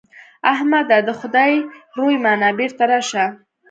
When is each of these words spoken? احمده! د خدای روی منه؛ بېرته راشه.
احمده! 0.51 0.97
د 1.07 1.09
خدای 1.19 1.53
روی 1.97 2.15
منه؛ 2.25 2.49
بېرته 2.59 2.83
راشه. 2.91 3.25